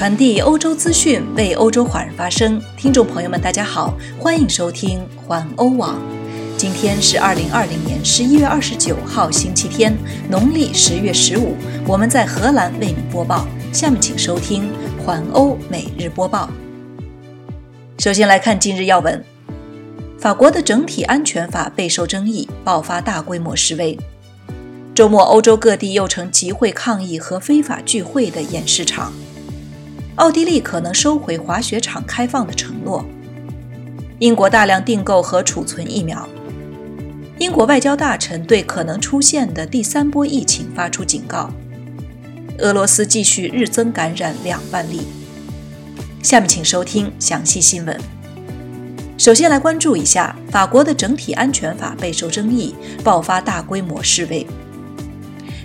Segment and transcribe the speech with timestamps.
[0.00, 2.58] 传递欧洲资讯，为欧洲华人发声。
[2.74, 6.00] 听众朋友们，大家好，欢迎收听环欧网。
[6.56, 9.94] 今天是二零二零年十一月二十九号，星期天，
[10.30, 11.54] 农历十月十五。
[11.86, 13.46] 我们在荷兰为您播报。
[13.74, 14.70] 下面请收听
[15.04, 16.48] 环欧每日播报。
[17.98, 19.22] 首先来看今日要闻：
[20.18, 23.98] 法国的整体安全法备受争议，爆发大规模示威。
[24.94, 29.12] 周末，欧洲各地又成集会抗议和非法聚会的演示场。
[30.16, 33.04] 奥地利可能收回滑雪场开放的承诺。
[34.18, 36.28] 英国大量订购和储存疫苗。
[37.38, 41.50] 英国外交大臣对可能出现的第三波疫情发出警告。
[42.58, 45.00] 俄罗斯继续日增感染两万例。
[46.22, 47.98] 下面请收听详细新闻。
[49.16, 54.46] 首先来关注一下法国的整体安全法备受争议，爆发大规模示威。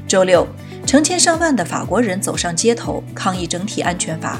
[0.07, 0.47] 周六。
[0.85, 4.39] 成千上万的法国人走上街头抗议整体安全法。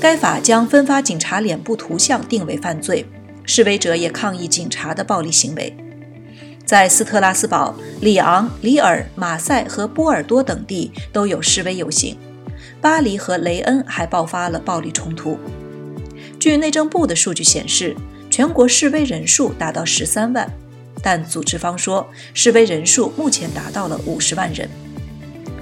[0.00, 3.06] 该法将分发警察脸部图像定为犯罪。
[3.44, 5.76] 示威者也抗议警察的暴力行为。
[6.64, 12.16] 在斯特拉斯堡、里昂、里尔、马赛和波尔多等地都有示威游行。
[12.80, 15.38] 巴黎和雷恩还爆发了暴力冲突。
[16.38, 17.96] 据内政部的数据显示，
[18.30, 20.48] 全国示威人数达到十三万，
[21.02, 24.68] 但组织方说示威人数目前达到了五十万人。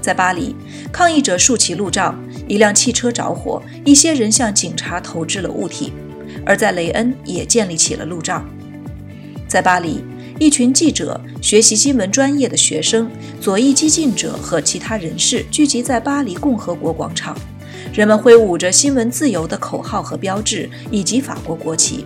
[0.01, 0.55] 在巴黎，
[0.91, 5.91] 抗议者竖起路障，一辆汽车着火，一些人向警察投掷了物体；
[6.45, 8.43] 而在雷恩也建立起了路障。
[9.47, 10.03] 在巴黎，
[10.39, 17.37] 一群记者、学习新闻专业的学生、左翼激进者和其他人士聚集在巴黎共和国广场，
[17.93, 22.05] 人们挥舞着“新闻自由”的口号和标志，以及法国国旗。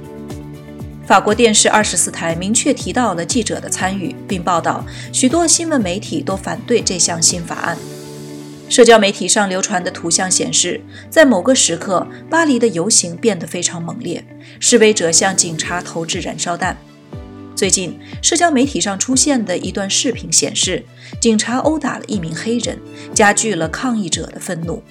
[1.06, 7.78] 法国电视二十四台明确提到了记者的参与，并报道许多新闻媒体都反对这项新法案。
[8.68, 14.26] 社交媒体上流传的图像显示，在某个时刻，巴黎的游行变得非常猛烈，
[14.60, 16.76] 示威者向警察投掷燃烧弹。
[17.56, 20.84] 最近，社交媒体上出现的一段视频显示，
[21.22, 22.80] 警察殴打了一名黑人，
[23.14, 24.82] 加剧了抗议者的愤怒。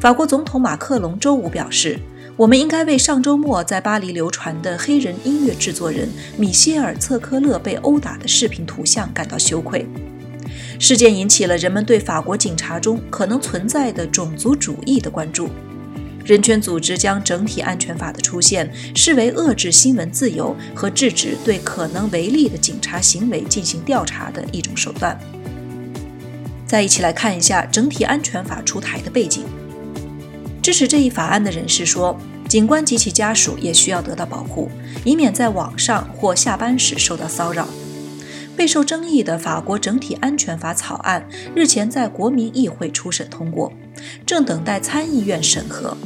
[0.00, 2.00] 法国总统马克龙周五表示。
[2.38, 9.84] 我们应该为上周末在巴黎流传的黑人音乐制作人米歇尔·策科勒被殴打的视频图像感到羞愧。
[10.78, 15.48] 事件引起了人们对法国警察中可能存在的种族主义的关注。
[16.24, 25.18] 人权组织将整体安全法的出现视为遏制新闻自由和制止对可能违例的警察行为进行调查的一种手段。
[26.64, 29.44] 再一起来看一下整体安全法出台的背景。
[30.68, 32.14] 支持这一法案的人士说，
[32.48, 34.70] 警官及其家属也需要得到保护，
[35.04, 37.68] 以免在网上或下班时受到骚扰。
[38.56, 43.72] 备受争议的法国整体安全法草案日前在国民议会初审通过，
[44.26, 45.96] 正等待参议院审核。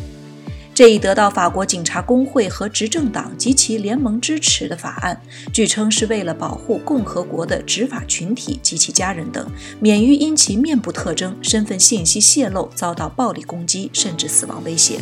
[0.74, 5.20] 这一得到法国警察工会和执政党及其联盟支持的法案，
[5.52, 9.46] 据称是为了保护共和国的执法群体及其家人等，
[9.80, 14.98] 免于因其面部特征、身份信息泄露遭到暴力攻击甚至死亡威胁，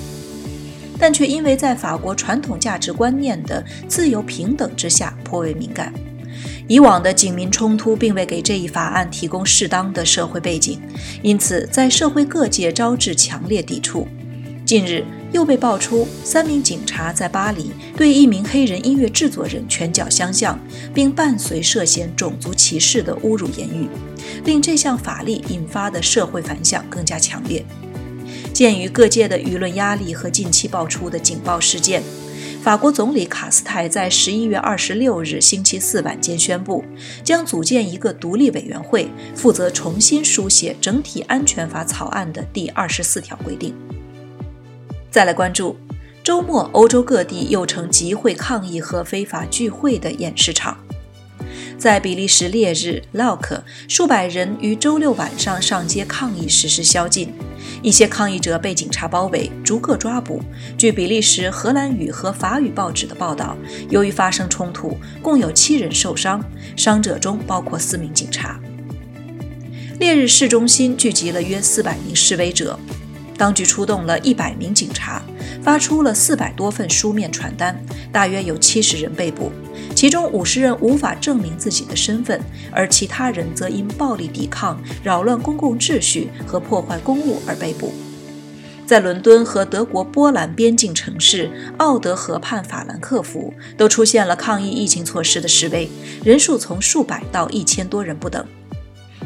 [1.01, 5.93] 但却因为在法国传统价值观念的自由平等之下颇为敏感。
[6.69, 10.81] 以往的警民冲突并未给这一法案提供适当的社会背景，
[11.23, 14.07] 因此在社会各界招致强烈抵触。
[14.65, 15.05] 近日。
[15.33, 20.59] 又被爆出三名警察在巴黎对一名黑人音乐制作人拳脚相向，
[20.93, 23.89] 并伴随涉嫌种族歧视的侮辱言语，
[24.45, 27.65] 令这项法律引发的社会反响更加强烈。
[28.61, 32.03] 鉴于各界的舆论压力和近期爆出的警报事件，
[32.63, 36.85] 法国总理卡斯泰在十一月二十六日星期四晚间宣布，
[37.25, 43.75] 将组建一个独立委员会，负责重新书写整体安全法草案的第二十四条规定。
[45.11, 45.75] 再来关注，
[46.23, 50.77] 周末欧洲各地又成集会抗议和非法聚会的演示场。
[51.81, 57.33] 在比利时烈日 Lock，数百人于周六晚上上街抗议实施宵禁，
[57.81, 60.43] 一些抗议者被警察包围，逐个抓捕。
[60.77, 63.57] 据比利时荷兰语和法语报纸的报道，
[63.89, 66.45] 由于发生冲突，共有七人受伤，
[66.77, 68.61] 伤者中包括四名警察。
[69.99, 72.79] 烈日市中心聚集了约四百名示威者。
[73.39, 75.23] 当局出动了一百名警察，
[75.63, 77.83] 发出了四百多份书面传单，
[78.13, 79.51] 大约有七十人被捕，
[80.01, 82.41] 其中五十人无法证明自己的身份，
[82.73, 87.93] 而其他人则因暴力抵抗、扰乱公共秩序和破坏公物而被捕。
[88.87, 95.91] 在伦敦和德国波兰边境城市奥德河畔法兰克福，都出现了抗议疫情措施的示威，
[96.25, 98.43] 人数从数百到一千多人不等。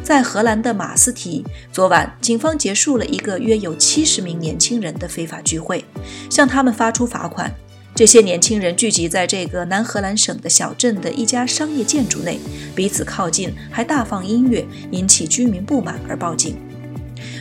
[0.03, 5.85] 在荷兰的马斯提，昨晚警方结束了一个约有七十名年轻人的非法聚会，
[6.29, 7.55] 向他们发出罚款。
[7.97, 12.41] 这些年轻人聚集在这个南荷兰省的小镇的一家商业建筑内，
[12.75, 16.57] 彼此靠近，还大放音乐，引起居民不满而报警。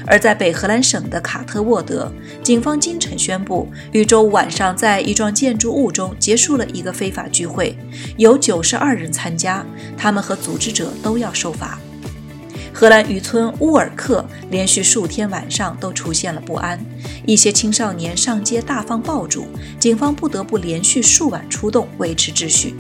[0.06, 2.12] 而在北荷兰省的卡特沃德，
[2.44, 7.76] 警方今晨宣布，于周五晚上在一幢建筑物中结束了一个非法聚会，
[8.18, 9.66] 有九十二人参加，
[9.98, 11.80] 他们和组织者都要受罚。
[12.74, 16.84] 荷兰渔村乌尔克连续数天晚上都出现了不安，
[17.26, 19.46] 一些青少年上街大放爆竹，
[19.80, 22.74] 警方不得不连续数晚出动维持秩序。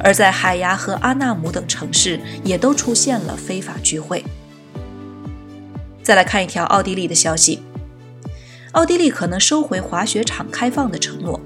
[0.00, 4.24] 而在海牙和阿纳姆等城市也都出现了非法聚会。
[6.02, 7.60] 再来看一条奥地利的消息，
[8.72, 11.40] 奥地利可能收回滑雪场开放的承诺。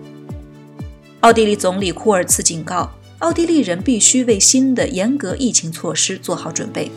[1.21, 6.91] 奥地利总理库尔茨警告，奥地利人必须为新的严格疫情措施做好准备。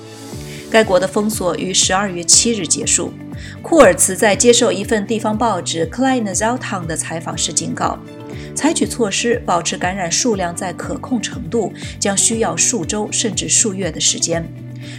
[0.71, 3.12] 该国的封锁于十二月七日结束。
[3.62, 8.00] 库尔茨在接受一份地方报纸《Kleine Zeitung》的采访时警告，
[8.56, 14.47] 采取措施保持感染数量在可控程度将需要数周甚至数月的时间。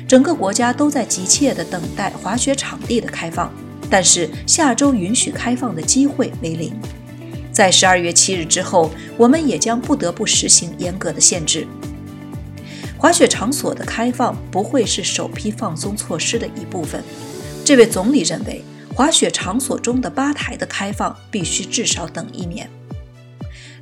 [0.06, 3.50] 整个国家都在急切地等待滑雪场地的开放，
[3.88, 6.78] 但是下周允许开放的机会为零。
[7.50, 11.66] 在十二月七日之后，我们也将不得不实行严格的限制。
[13.02, 17.02] 滑雪场所的开放不会是首批放松措施的一部分。
[17.64, 18.62] 这位总理认为，
[18.94, 22.70] 滑雪场所中的吧台的开放必须至少等一年。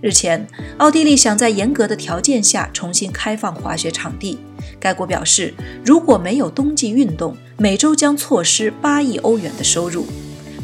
[0.01, 4.39] 日前，奥地利想在严格的条件下重新开放滑雪场地。
[4.81, 5.53] 该国表示，
[5.85, 10.07] 如果没有冬季运动，每周将错失八亿欧元的收入。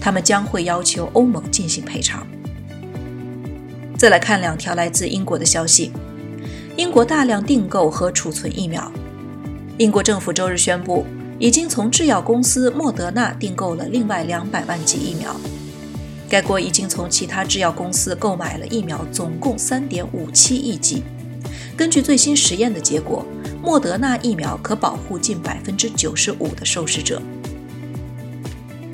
[0.01, 2.27] 他们将会要求欧盟进行赔偿。
[3.99, 5.93] 再来看两条来自英国的消息。
[6.77, 8.93] 英国大量订购和储存疫苗。
[9.79, 11.07] 英国政府周日宣布，
[11.39, 15.35] 已经从制药公司莫德纳订购了另外两百万剂疫苗。
[16.29, 21.03] 该国已经从其他制药公司购买了疫苗，总共三点五七亿剂。
[21.79, 23.25] 根据最新实验的结果，
[23.63, 27.23] 莫德纳疫苗可保护近百分之九十五的受试者。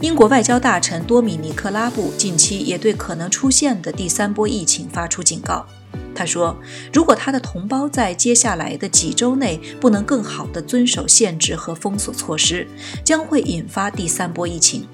[0.00, 5.67] 英国外交大臣多米尼克·拉布近期也对可能出现的第三波疫情发出警告。
[6.14, 6.56] 他说
[6.93, 12.67] ：“如果他的同胞在接下来的几周内不能更好地遵守限制和封锁措施，
[13.05, 14.87] 将会引发第三波疫情。”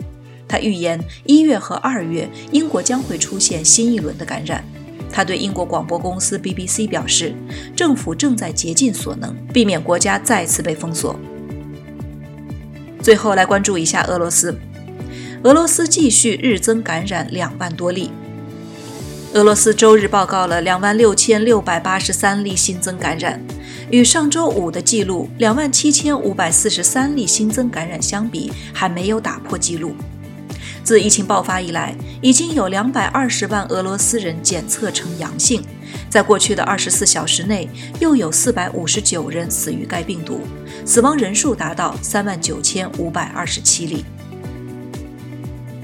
[0.49, 4.65] 他预言一月和二月英国将会出现新一轮的感染。
[5.11, 7.35] 他对英国广播公司 BBC 表示
[7.77, 11.19] ：“政府正在竭尽所能避免国家再次被封锁。”
[13.03, 14.55] 最后来关注一下俄罗斯，
[15.45, 18.11] 俄罗斯继续日增感染两万多例。
[19.35, 23.39] 俄罗斯周日报告了两万六千六百八十三例新增感染，
[23.91, 29.95] 与上周五的记录两万七千五百四十三例新增感染相比，还没有打破记录。
[30.83, 35.63] 自疫情爆发以来，已经有两百二十万俄罗斯人检测呈阳性，
[36.09, 37.69] 在过去的二十四小时内，
[38.01, 40.41] 又有四百五十九人死于该病毒，
[40.87, 44.07] 死亡人数达到三万九千五百二十七例。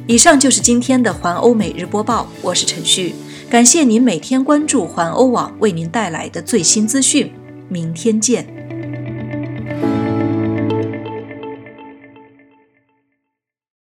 [0.07, 3.15] 以上就是今天的环欧每日播报，我是陈旭。
[3.51, 7.31] 感谢您每天关注环欧网为您带来的最新资讯，
[7.69, 8.54] 明天见。